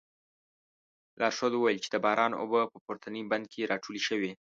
لارښود 1.19 1.53
وویل 1.55 1.79
چې 1.85 1.89
د 1.91 1.95
باران 2.05 2.31
اوبه 2.41 2.61
په 2.71 2.77
پورتني 2.85 3.21
بند 3.31 3.45
کې 3.51 3.69
راټولې 3.71 4.01
شوې. 4.07 4.31